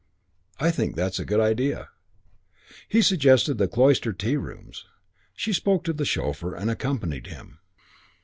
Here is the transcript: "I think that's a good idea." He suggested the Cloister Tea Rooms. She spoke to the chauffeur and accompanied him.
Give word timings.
"I 0.59 0.71
think 0.71 0.95
that's 0.95 1.19
a 1.19 1.25
good 1.25 1.39
idea." 1.39 1.89
He 2.89 3.03
suggested 3.03 3.59
the 3.59 3.67
Cloister 3.67 4.11
Tea 4.13 4.35
Rooms. 4.35 4.85
She 5.35 5.53
spoke 5.53 5.83
to 5.83 5.93
the 5.93 6.05
chauffeur 6.05 6.55
and 6.55 6.71
accompanied 6.71 7.27
him. 7.27 7.59